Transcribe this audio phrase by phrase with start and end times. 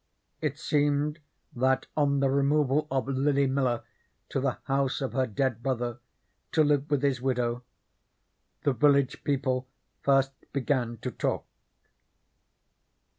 [0.41, 1.19] It seemed
[1.55, 3.83] that on the removal of Lily Miller
[4.29, 5.99] to the house of her dead brother,
[6.53, 7.61] to live with his widow,
[8.63, 9.67] the village people
[10.01, 11.45] first began to talk.